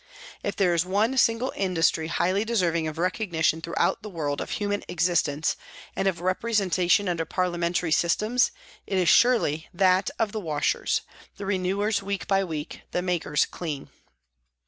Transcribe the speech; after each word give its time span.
If 0.43 0.55
there 0.55 0.73
is 0.73 0.83
one 0.83 1.15
single 1.15 1.53
industry 1.55 2.07
highly 2.07 2.43
deserving 2.43 2.87
of 2.87 2.97
recognition 2.97 3.61
throughout 3.61 4.01
the 4.01 4.09
world 4.09 4.41
of 4.41 4.49
human 4.57 4.83
existence 4.87 5.55
and 5.95 6.07
of 6.07 6.21
representation 6.21 7.07
under 7.07 7.23
parliamentary 7.23 7.91
systems, 7.91 8.49
it 8.87 9.05
surely 9.07 9.53
is 9.55 9.63
that 9.75 10.09
of 10.17 10.31
the 10.31 10.39
washers, 10.39 11.01
the 11.37 11.45
renewers 11.45 12.01
week 12.01 12.25
by 12.25 12.43
week, 12.43 12.81
the 12.89 13.03
makers 13.03 13.45
clean. 13.45 13.89